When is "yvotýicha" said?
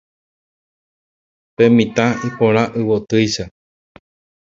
2.79-3.45